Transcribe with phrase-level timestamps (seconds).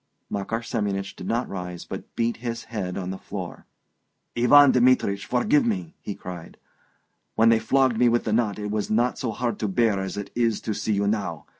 [0.31, 3.67] Makar Semyonich did not rise, but beat his head on the floor.
[4.35, 6.57] "Ivan Dmitrich, forgive me!" he cried.
[7.35, 10.17] "When they flogged me with the knot it was not so hard to bear as
[10.17, 11.45] it is to see you now